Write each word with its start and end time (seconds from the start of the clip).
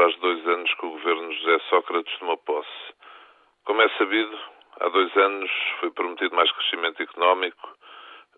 Faz 0.00 0.16
dois 0.16 0.46
anos 0.48 0.72
que 0.72 0.86
o 0.86 0.92
governo 0.92 1.30
José 1.30 1.58
Sócrates 1.68 2.18
tomou 2.18 2.38
posse. 2.38 2.94
Como 3.66 3.82
é 3.82 3.88
sabido, 3.98 4.38
há 4.80 4.88
dois 4.88 5.14
anos 5.14 5.50
foi 5.78 5.90
prometido 5.90 6.34
mais 6.34 6.50
crescimento 6.52 7.02
económico, 7.02 7.68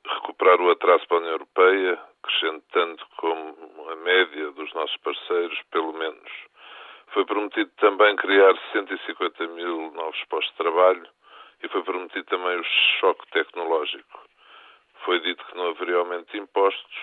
recuperar 0.05 0.61
o 0.61 0.73
atraso 0.73 1.07
para 1.07 1.19
a 1.19 1.21
União 1.21 1.35
Europeia, 1.35 2.01
crescendo 2.21 2.65
tanto 2.73 3.07
como 3.17 3.91
a 3.91 3.95
média 3.95 4.51
dos 4.51 4.75
nossos 4.75 4.97
parceiros, 4.97 5.57
pelo 5.71 5.93
menos. 5.93 6.33
Foi 7.13 7.25
prometido 7.25 7.71
também 7.77 8.17
criar 8.17 8.57
150 8.73 9.47
mil 9.47 9.93
novos 9.93 10.21
postos 10.25 10.51
de 10.51 10.59
trabalho 10.59 11.07
e 11.63 11.69
foi 11.69 11.85
prometido 11.85 12.25
também 12.25 12.59
o 12.59 12.65
choque 12.99 13.25
tecnológico. 13.31 14.21
Foi 15.05 15.21
dito 15.21 15.45
que 15.45 15.57
não 15.57 15.69
haveria 15.69 15.99
aumento 15.99 16.29
de 16.33 16.39
impostos 16.39 16.99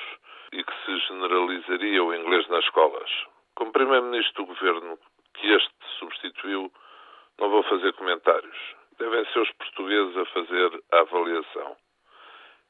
e 0.52 0.62
que 0.62 0.74
se 0.84 0.98
generalizaria 1.08 2.04
o 2.04 2.14
inglês 2.14 2.46
nas 2.50 2.66
escolas. 2.66 3.10
Como 3.60 3.74
Primeiro-Ministro 3.74 4.46
do 4.46 4.56
Governo 4.56 4.98
que 5.34 5.52
este 5.52 5.76
substituiu, 6.00 6.72
não 7.38 7.50
vou 7.50 7.62
fazer 7.64 7.92
comentários. 7.92 8.58
Devem 8.98 9.26
ser 9.34 9.40
os 9.40 9.52
portugueses 9.52 10.16
a 10.16 10.26
fazer 10.28 10.84
a 10.94 11.00
avaliação. 11.00 11.76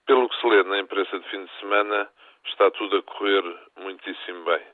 Pelo 0.07 0.27
que 0.27 0.41
se 0.41 0.47
lê 0.47 0.63
na 0.63 0.79
imprensa 0.79 1.19
de 1.19 1.29
fim 1.29 1.45
de 1.45 1.59
semana, 1.59 2.09
está 2.43 2.71
tudo 2.71 2.97
a 2.97 3.03
correr 3.03 3.43
muitíssimo 3.77 4.43
bem. 4.45 4.65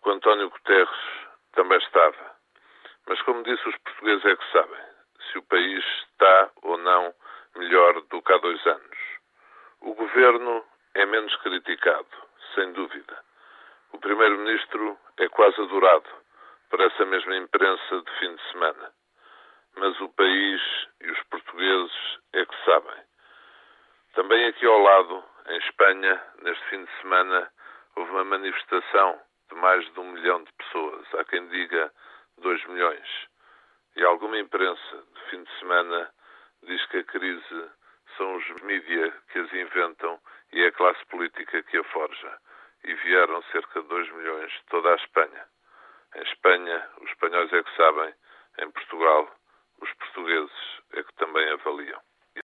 Com 0.00 0.12
António 0.12 0.48
Guterres 0.48 1.28
também 1.52 1.76
estava. 1.76 2.36
Mas, 3.06 3.20
como 3.20 3.42
disse, 3.42 3.68
os 3.68 3.76
portugueses 3.76 4.24
é 4.24 4.36
que 4.36 4.50
sabem 4.50 4.82
se 5.30 5.36
o 5.36 5.42
país 5.42 5.84
está 6.04 6.50
ou 6.62 6.78
não 6.78 7.14
melhor 7.54 8.00
do 8.00 8.22
que 8.22 8.32
há 8.32 8.38
dois 8.38 8.66
anos. 8.66 8.98
O 9.82 9.92
governo 9.92 10.64
é 10.94 11.04
menos 11.04 11.36
criticado, 11.36 12.08
sem 12.54 12.72
dúvida. 12.72 13.23
O 13.94 13.98
primeiro-ministro 14.00 14.98
é 15.18 15.28
quase 15.28 15.60
adorado 15.62 16.10
por 16.68 16.80
essa 16.80 17.06
mesma 17.06 17.36
imprensa 17.36 18.02
de 18.02 18.10
fim 18.18 18.34
de 18.34 18.42
semana. 18.50 18.92
Mas 19.76 20.00
o 20.00 20.08
país 20.08 20.60
e 21.00 21.12
os 21.12 21.22
portugueses 21.30 22.18
é 22.32 22.44
que 22.44 22.64
sabem. 22.64 23.04
Também 24.14 24.46
aqui 24.46 24.66
ao 24.66 24.80
lado, 24.80 25.24
em 25.46 25.58
Espanha, 25.58 26.20
neste 26.42 26.64
fim 26.70 26.84
de 26.84 26.90
semana, 27.02 27.48
houve 27.94 28.10
uma 28.10 28.24
manifestação 28.24 29.20
de 29.48 29.54
mais 29.54 29.84
de 29.92 30.00
um 30.00 30.10
milhão 30.10 30.42
de 30.42 30.52
pessoas. 30.54 31.14
Há 31.14 31.24
quem 31.26 31.46
diga 31.50 31.92
dois 32.38 32.66
milhões. 32.66 33.08
E 33.94 34.02
alguma 34.02 34.40
imprensa 34.40 35.04
de 35.14 35.20
fim 35.30 35.44
de 35.44 35.58
semana 35.60 36.12
diz 36.64 36.84
que 36.86 36.96
a 36.96 37.04
crise 37.04 37.70
são 38.16 38.34
os 38.34 38.62
mídia 38.62 39.12
que 39.30 39.38
as 39.38 39.52
inventam 39.52 40.18
e 40.52 40.64
é 40.64 40.66
a 40.66 40.72
classe 40.72 41.06
política 41.06 41.62
que 41.62 41.78
a 41.78 41.84
forja. 41.84 42.40
E 42.84 42.94
vieram 42.94 43.42
cerca 43.44 43.80
de 43.80 43.88
2 43.88 44.12
milhões 44.12 44.52
de 44.52 44.64
toda 44.68 44.92
a 44.92 44.96
Espanha. 44.96 45.46
Em 46.16 46.22
Espanha, 46.22 46.88
os 47.00 47.10
espanhóis 47.10 47.52
é 47.52 47.62
que 47.62 47.76
sabem, 47.76 48.14
em 48.58 48.70
Portugal, 48.70 48.93